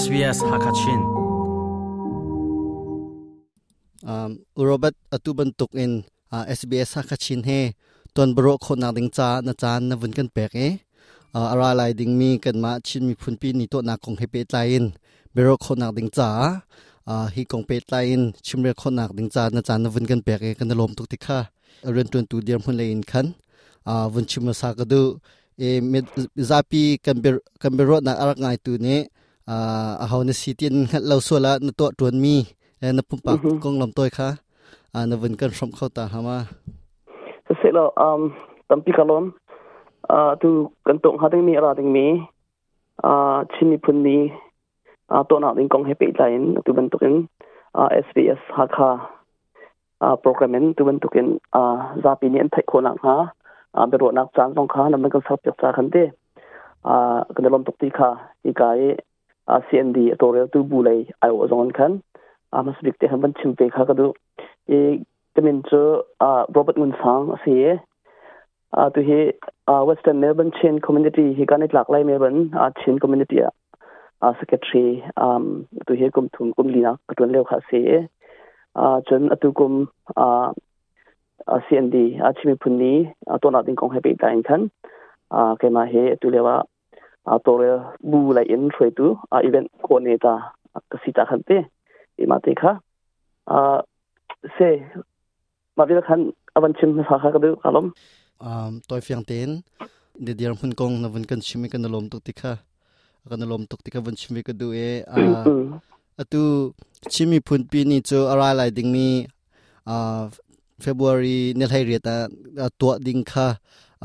[0.00, 1.00] SBS Hakachin
[4.00, 7.76] um Robert atuban tuk in uh, SBS Hakachin he
[8.16, 10.68] ton bro kho na ding cha na chan na vun kan pek e
[11.36, 14.16] uh, ara lai ding mi kan ma chin mi phun pi ni to na kong
[14.20, 14.84] he pe tlain
[15.36, 16.28] bro kho na ding cha
[17.10, 20.20] uh, hi kong pe tlain chimre kho na ding cha na chan na vun kan
[20.26, 21.38] pek e kan lom tuk tikha
[21.94, 23.26] ren tun tu dir hun lein khan
[23.90, 25.02] uh, vun chim sa ka du
[25.66, 25.68] e
[26.50, 28.96] zapi kan ber kan bero na arak ngai tu ne
[29.46, 32.36] a hau na sitin lo so la na to tuan mi
[32.80, 33.32] na pum pa
[33.62, 34.28] kong lam toy kha
[34.96, 36.36] a na vun kan from khota hama
[37.60, 38.22] se lo um
[38.68, 39.24] tampi kalon
[40.14, 40.50] a tu
[40.86, 42.06] kan tong ha ding mi ra ding mi
[43.10, 43.12] a
[43.52, 44.18] chini phun ni
[45.14, 47.14] a to na ding kong he pe lain tu ban tukin
[47.80, 48.90] a SBS ha kha
[50.06, 51.28] a programmen tu ban tukin
[51.60, 51.62] a
[52.02, 53.16] zapi ni an thai khona ha
[53.78, 56.04] a bero nak chan song kha na man kan sa pyak cha khan de
[56.92, 56.94] a
[57.34, 58.10] kan lom tok ti kha
[58.48, 58.80] i kai
[59.50, 62.02] Uh, a CND Toriel tu bu lei ai wa zon khan.
[62.52, 64.12] Uh, Amas bik te han ban chim pe kha ka du.
[64.68, 65.04] E
[65.36, 67.78] kamin cho uh, a Robert Ngun Sang se
[68.72, 69.32] a tu he
[69.66, 73.38] a Western Melbourne Chin Community, he kan it lak lai Melbourne a Chin Community
[74.22, 78.08] a secretary um tu he kum thum kum lina, ka ton leu kha se
[78.76, 80.52] a chen atu kum a
[81.46, 84.70] a CND a chimi phunni a tona ding kong happy time khan.
[85.30, 86.64] A ke he, tu lewa
[87.26, 87.70] a to re
[88.10, 90.36] bu lai in thoi tu a event coordinator
[90.90, 91.58] ka si ta khan te
[92.22, 92.72] e ma te kha.
[93.54, 93.58] A
[94.56, 94.68] se
[95.76, 96.20] ma vi khan
[96.56, 97.86] avan chim sa kha ka du kalom
[98.46, 99.50] um toy fiang ten
[100.24, 102.52] de diar hun kong na vun kan chimi kan lom tuk tikha
[103.28, 104.90] kan lom tuk tikha vun chimi ka du e.
[105.16, 105.20] A
[106.20, 106.72] atu
[107.12, 109.08] chimi phun pi ni chu ara lai ding mi
[109.92, 109.96] a
[110.84, 112.16] February nel hai riata
[112.78, 113.46] to ding kha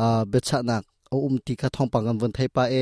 [0.03, 2.75] a becha nak เอาอุ้มตีค่ะทองปังกันวันไทยปาเอ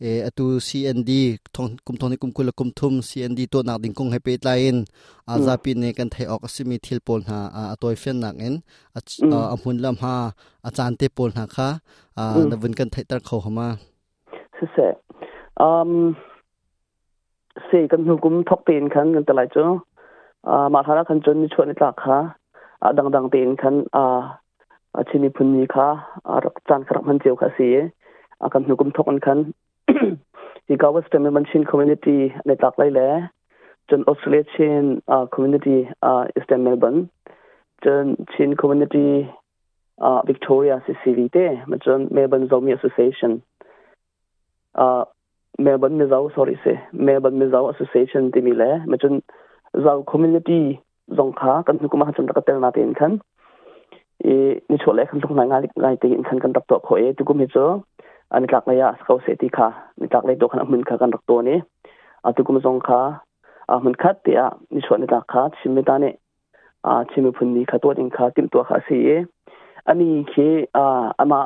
[0.00, 1.22] เออตูซีเอ็นดี
[1.54, 4.82] ทองคุมทอนี่คุมคุลคุมทุมซีเอ็นดีตัวนักดิ่งคงให้ไปไลน์
[5.28, 8.54] อาซาปินเนกันไทยออกสิมีทิลปนหาอ่าตัวเฟนนักเอ็น
[8.94, 10.14] อาหุ่นลำหา
[10.66, 11.68] อาจารย์เตปนหาค่ะ
[12.18, 13.68] อ่าดวันกันไทยตะเขาหามา
[14.58, 14.90] สีย
[15.60, 15.90] อืม
[17.66, 19.68] เสกันหุกุมทอกเป็นคันกันตะไลจ้ะ
[20.48, 22.18] อ่ามาทาระคันจนชวนในตลาดค่ะ
[22.82, 24.20] อ่าดังๆเป็นคันอ่า
[24.96, 25.86] อาชินิพุนีค่ะ
[26.28, 27.68] อารักจานสรักมันเจียวค่ะสี
[28.42, 29.38] อาการหนุกุมทกอันคัน
[30.68, 33.00] อีกาวัสเตมันชินคอมมูนิตี้ในตักไรแล
[33.88, 36.96] จนออสเตรเลียชินอ่าคอมมูนิตี้อ่าอิสเตมเมลเบิร์น
[37.84, 39.10] จนชินคอมมูนิตี้
[40.04, 41.36] อ่าวิกตอเรียซีซีวีเต
[41.70, 43.32] มันจนเมลเบิร์นซอมีแอสโซเชชัน
[44.78, 45.02] อ่า
[45.62, 46.64] เมลเบิร์นมิซาวสอรี่เซ
[47.04, 49.12] เมลเบิร์นมิซาวแอสโซเชชันที่มีแลมันจน
[49.84, 50.64] ซาวคอมมูนิตี้
[51.18, 53.12] ซองค่ะกันหนุกุมหาจนตักเตลนาเตนคัน
[54.34, 54.36] e
[54.68, 57.24] ni chole khan thong ngai ngai te in khan kan rak to kho e tu
[57.28, 57.64] kum hi cho
[58.34, 59.68] ani tlak la ya skau se ti kha
[60.00, 61.54] ni tak lai to khan mun kha kan rak to ni
[62.26, 63.00] a tu kum zong kha
[63.72, 66.10] a mun khat te a ni chwa ni tak kha chim me ta ne
[66.90, 69.16] a chim me phun ni kha to ding kha tim to kha se e
[69.90, 70.48] ani khe
[70.82, 70.84] a
[71.22, 71.40] ama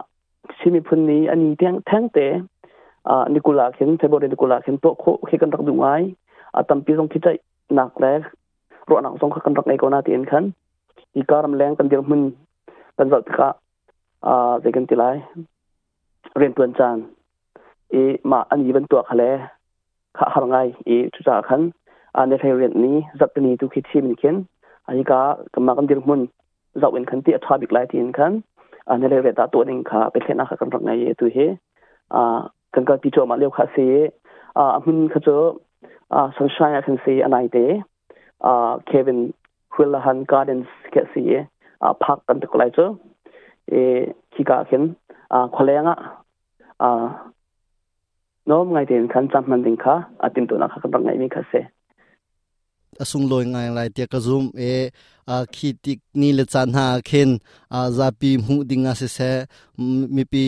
[0.58, 2.26] chim me phun ni ani teng thang te
[3.12, 6.02] a nikula khen february nikula khen to kho khe kan rak du ngai
[6.58, 7.36] a tam pi zong ki chai
[7.76, 8.12] nak le
[8.88, 10.44] ro nak zong kha kan rak ngai ko na tin khan
[11.18, 12.22] i karam leng kan dir mun
[12.96, 13.48] kan zat kha
[14.30, 14.32] a
[14.62, 15.16] ze kan tilai
[16.38, 16.96] เรียนตัวจาน
[17.90, 17.94] เอ
[18.30, 19.32] มาอันนี้เป็นตัวเขาเลย
[20.16, 21.60] ข้าหางไงเอทุดจาขัน
[22.16, 24.34] อันในไทยเรียนนี้จับตัวนี้ทุกคิดที่มันเขียน
[24.86, 25.20] อันนี้ก็
[25.54, 26.20] กำลังกันเดียวมุน
[26.80, 28.32] จับเป็นขันที่อัฐาบิกไลที่ขัน
[28.88, 31.38] อันในเรียนตาตัวหนึ่งค่ะเป็นเช่นนะคะกำลังไงตัวเฮ
[32.14, 32.38] อ่า
[32.74, 33.76] กันก็พิจารณาเรียวคาเซ
[34.58, 35.34] อ่ามันเขาจะ
[36.14, 37.58] อ่าสังชายคันเซอันไหนเด
[38.44, 39.18] อ่าเควิน
[39.74, 40.40] ฮุลฮันกา
[41.82, 42.84] อ่าพักกันตกลไรจ้
[43.68, 43.74] เอ
[44.32, 44.82] ขี้กาเห็น
[45.32, 45.98] อ่าคนเลี้ยงอะ
[46.82, 47.04] อ่า
[48.50, 51.54] น้อมไงเดินขันจำมันดิงคาะอาติมตัวนักขันบังไงมีค่ะเส
[53.00, 54.62] อสุงลอยไงไรเตียกระซุมเอ
[55.28, 57.28] อ่าขีติกนี่เลือดจันหาเห็น
[57.72, 59.18] อ่าซาปีหูดิงอาเสเส
[60.16, 60.44] มีปี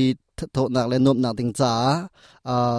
[0.52, 1.72] โทนักเล่นบนักติงจ้า
[2.48, 2.78] อ่า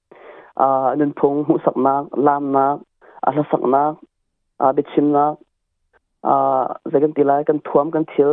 [0.59, 2.75] อ่านินพงหูสักนักลามนัก
[3.25, 3.93] อาลสักนัก
[4.61, 5.33] อ่าเบชิมนัก
[6.27, 6.61] อ่า
[6.91, 8.31] จะกันตีลกันท่วมกันเทียว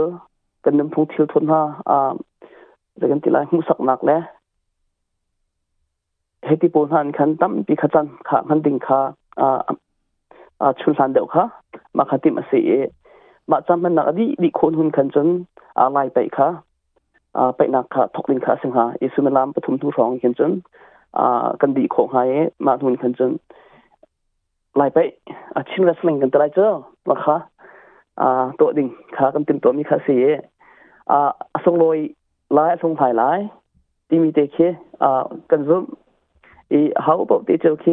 [0.64, 1.60] กันนินพงเทียวทน ha
[1.90, 2.12] อ่า
[3.00, 4.22] จะกันตีลหูสักนักแล้ว
[6.48, 9.00] heti pon han khan tam pi kha chan kha han ding kha
[9.44, 9.46] a
[10.64, 11.44] a chul han deu kha
[11.96, 12.70] มาคติมาเสีย
[13.50, 15.28] มาจำมันนักดีดีคนหุ่นขันจน
[15.78, 16.48] อะไรไปค่ะ
[17.56, 21.96] ไปนักค่ะทกลินค่ะสิงหาอิสุนลามปฐุมทุรองขันจนกันดีของหายมาหุ่นขันจนากันดีโค
[24.76, 24.98] ไล่ไป
[25.56, 26.68] อาชิมรัสลิงกันตรายเจ้า
[27.10, 27.36] ละค่ะ
[28.58, 30.24] ตัวดิ่งค่ะกันติมตัวมีค่ะเสีย
[31.10, 31.98] อาส่งลอย
[32.52, 33.28] ไล่สงภายไล่
[34.08, 34.56] ที่มีเตเค
[35.50, 35.82] กันซุ่ม
[36.72, 37.86] อีฮาวบอกเตเจ้าเค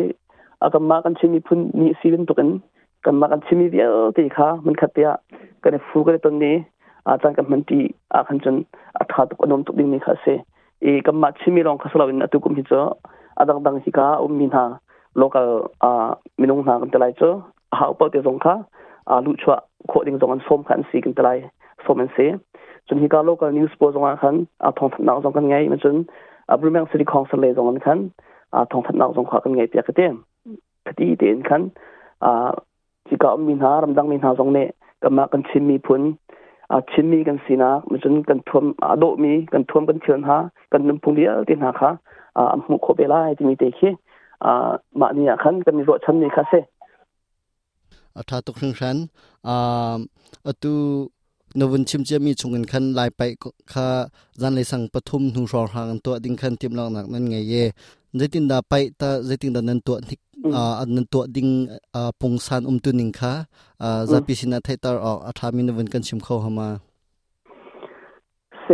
[0.74, 2.50] กันมากันชิมีพุ่นมีซีวินตุกัน
[3.06, 5.10] กันมากันชิมีเดียวตีค่ะมันขัดเตีย
[5.64, 6.56] กันฟูกันตรงนี้
[7.08, 7.80] อาจารย์กันมันตี
[8.14, 8.56] อาคันจน
[8.98, 10.38] อาถาตุกอนมตุดิ่งนี่ค่ะเสีย
[10.83, 12.72] อีกันมาชิมีรองคัสลาวินอตุกุมฮิจ
[13.39, 14.66] อาดังดังฮิกาอุมมินฮา
[15.16, 17.42] local a minung na kan telai cho
[17.72, 18.56] ha pa te zong kha
[19.07, 19.56] a lu chwa
[19.88, 21.38] kho ding zong an som khan si kan telai
[21.88, 22.25] som an se
[22.88, 25.77] chun hi ka local news po zong khan a thong na zong kan ngai ma
[25.83, 26.04] chun
[26.51, 28.00] a brumang city council le zong an khan
[28.51, 30.07] a thong na zong kha kan ngai pya ka te
[30.86, 31.69] khati te in khan
[32.30, 32.31] a
[33.10, 34.63] chi ka min ha ram dang min ha zong ne
[35.01, 36.04] ka ma kan chim mi phun
[36.72, 40.38] อาชิมีกันสีนักมันจนกันทวมอาโดมีกันท่วมกันเชิญหา
[40.72, 41.90] กันนุ่มพุงเดียวตินหาค่ะ
[42.38, 43.90] อ่ามุขโคเปล่าจะมีเตคี
[44.46, 44.70] อ่า
[45.00, 46.54] มาเนี่ยขันกันมีรถชันมีค่ะเซ
[48.16, 48.98] อ่าทาตุกชังชัน
[49.48, 49.96] อ่า
[50.48, 50.74] อตู
[51.60, 53.22] นวันชิมจะมีชงเงินขันลายไป
[53.74, 53.88] ค่ะ
[54.42, 57.64] จันเลยสั่งปฐุมหนูรองหางตัวดิ้งขันติมลองหนักนั่นไงเย่
[58.18, 60.18] ใจตินดาไปตาใจตินดานันตัวที่
[60.56, 61.48] อ่านันตัวดิ้ง
[61.96, 63.32] อ่าปงซานอุมตุนิงค่ะ
[63.84, 66.68] อ่าจะพิสินาไทยตาออกอาถ้ามีนวันกันชิมเข้าหามา
[68.64, 68.68] เซ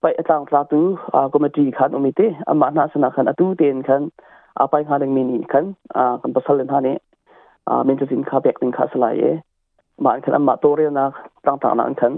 [0.00, 0.80] ไปอาจารย์ลาตู
[1.14, 4.02] อ่ากรมตรีขันอมิเตอมานาสนาขันอตูเตนขัน
[4.58, 5.64] อาไปหาดังมินิขัน
[5.96, 6.88] อ่ากันประสานทาน
[7.66, 9.24] เอ่าเมนจะสินค้าเบกดินคาสลายเอ
[10.04, 11.10] มาอันขันอมาตัวเรียนัก
[11.46, 12.12] ต่างต่างนั้นขัน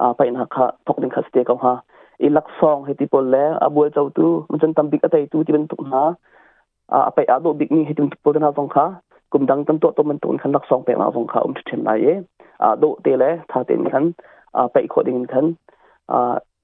[0.00, 1.74] อ่าไปนักคาทกดินคาสเตกเอาฮะ
[2.22, 6.02] อีลักซองเฮติปอลแล้วอาบัวเจ้าตู้มันจนตั้มบิกอะไรตูที่เป็นตุกนา
[6.92, 8.84] อ่าไปอาโดบิกนี่เฮติมันตุกปอลกันเอาสองขา
[9.32, 12.06] กลุ่มดังตั้มโตตัวมันตุนขันลักซองไปมาสองขาอุ้มชุดเทมไลเอ
[12.62, 14.04] อ่าโดเตะเลยท่าเตนขัน
[14.56, 15.44] อ่าไปอีกคนหนึ่งขัน
[16.12, 16.34] อ่า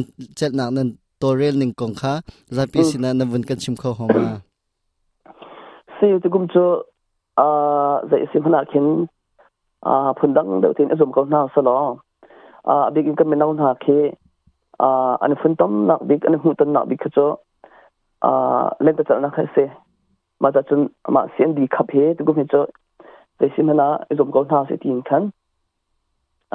[0.00, 0.02] น
[0.36, 0.88] เจ็ดนักนั้น
[1.22, 2.12] ตัวเรลนิงกองค่ะ
[2.56, 4.24] จะพิสินานัวันกันชิมเข้าหอมา
[5.94, 6.64] เสียจุกุมเจอ
[7.38, 8.86] อ่าจะสิมนาคิน
[9.86, 11.76] อ่าพุ่นดังเดวตินอสมเขาหน้าสลอ
[12.68, 13.86] อ่าบิกินกันเป็นน้องหาเค
[14.86, 17.26] uh, an fun tom nak bik an hu ton nak bik cho
[18.28, 19.64] uh, len ta na khai se
[20.40, 22.66] ma ta chun ma sian di khap he tu gu me cho
[23.38, 25.30] te sim na zom ko na se tin khan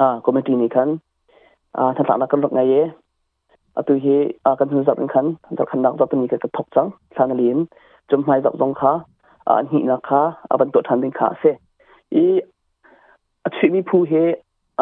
[0.04, 0.98] a committee ni khan
[1.80, 2.82] a tha ta na kan lok ngai ye
[3.78, 4.16] a tu he
[4.48, 7.32] a kan hu zap khan ta khan nak zap ni ka ka thok chang thang
[7.38, 7.58] lin
[8.08, 8.92] chum mai zap zong kha
[9.52, 11.52] a ni na kha a ban to than din kha se
[12.22, 12.26] i
[13.46, 14.24] a chi mi phu he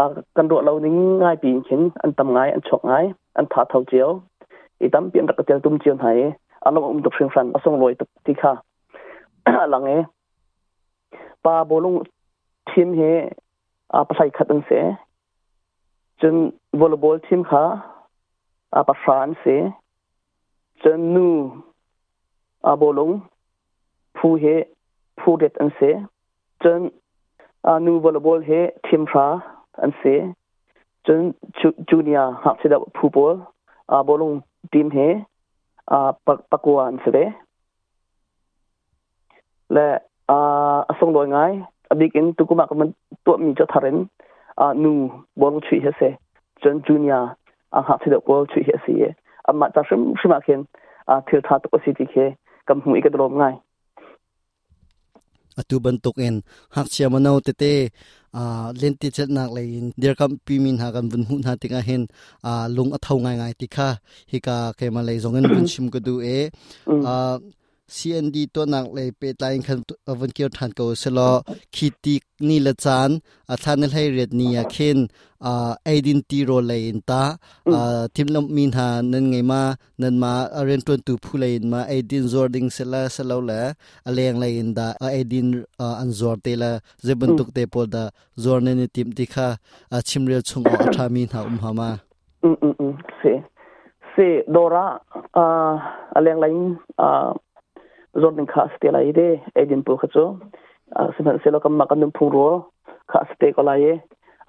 [0.02, 0.04] a
[0.36, 3.64] kan do lo ning ngai pi khin an tam ngai an chok ngai an tha
[3.72, 4.22] thau chiao.
[4.80, 6.36] I tam pian rak tel tum chian hai.
[6.66, 8.52] Along um tok fran asong loi tuk ti kha.
[9.72, 9.98] Lang e.
[11.42, 12.06] Pa bolung
[12.74, 13.12] team he,
[13.90, 14.80] a pasai khat an se.
[16.20, 17.64] Chun volleyball team kha,
[18.72, 19.56] a pa fran se.
[20.82, 21.28] Chun nu,
[22.64, 23.22] a bolung
[24.16, 24.56] phu he,
[25.20, 25.90] phu det an se.
[26.62, 26.90] Chun,
[27.64, 29.26] a nu volleyball he team kha
[29.82, 30.14] an se.
[31.04, 31.34] Chun
[31.88, 33.36] junior hak sida football
[33.88, 34.42] a bolung
[34.72, 35.08] team he
[35.88, 35.98] a
[36.50, 37.24] pakwan sebe
[39.70, 39.86] le
[40.28, 40.38] a
[40.90, 41.52] asong loi ngai
[41.90, 42.94] abikin tukuma kaman
[43.24, 43.98] to mi cho tharen
[44.56, 44.92] a nu
[45.36, 46.08] bol chui he se
[46.62, 47.36] jon junior
[47.76, 49.10] a ha se bol chui he se ye
[49.48, 50.60] amma ta shim shima ken
[51.12, 52.26] a thil tha to si ti ke
[52.66, 53.73] kam hu ik drom ngai atu
[55.84, 56.34] bantuk en
[56.74, 57.72] hak chia manau te te
[58.40, 58.42] a
[58.80, 61.80] lenti chet nak le in der kam pi min ha kan bun hu na tinga
[61.88, 62.02] hen
[62.50, 63.88] a lung a thau ngai ngai ti kha
[64.30, 66.38] hi ka ke ma le zong en bun chim ko du e
[67.12, 67.14] a
[67.96, 69.78] CND ตัวนักเลยเปตายคัน
[70.20, 71.30] วันเกี่ยวทันก็สลอ
[71.74, 73.10] คิติกนี่ละจาน
[73.50, 74.98] อาทานให้เรียดนี่เข็น
[75.44, 77.22] อ่าไอดินตีโรเลยนตา
[77.74, 79.62] อ่าทิมลำมินหานั่นไงมา
[80.00, 80.32] นั่นมา
[80.64, 83.60] เรียนตัวตูผู้เลยมาไอดินจอร์ดิงเสละเสลาละ
[84.06, 85.46] อะไรอย่างไรนดาไอดิน
[85.80, 86.72] อ่าอันจอร์เตละ
[87.02, 88.04] เจบันตุกเตปอดา
[88.42, 89.48] จอร์เนนติมติค่ะ
[89.92, 91.90] อ่าชิมเรียชงอาทามินหาอุมหามา
[92.42, 93.22] อืมอืมอืมเส
[94.10, 94.16] เส
[94.52, 94.86] โดรา
[95.36, 95.70] อ่า
[96.14, 96.46] อะไรอย่างไร
[97.02, 97.28] อ่า
[98.20, 99.28] zot ning kha ste lai de
[99.60, 100.24] edin pu kha cho
[101.16, 102.48] siman se lo kam ma kanum phung ro
[103.10, 103.82] kha ste ko lai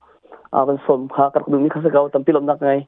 [0.59, 2.81] akan som kha kar dung ni kha sagaw tampi lom nak ngai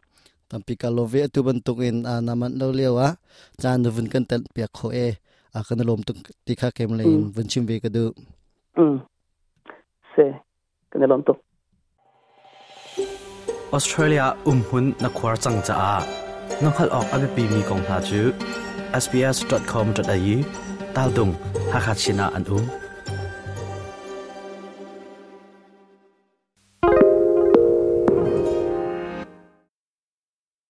[0.51, 1.97] tampi ka love tu ban tuk in
[2.27, 3.07] naman lo lewa
[3.61, 5.07] chan du vun kan tel pe kho e
[5.59, 8.03] akan lom tuk ti kha kem le in vun chim ve ka du
[8.81, 8.95] um
[10.13, 10.25] se
[10.91, 11.37] kan lom tuk
[13.77, 15.95] Australia um hun na khwar chang cha a
[16.63, 18.21] nokhal ok abi pi mi kong ha chu
[19.03, 20.35] sbs.com.au
[20.95, 21.33] tal dung
[21.71, 22.86] ha kha china an um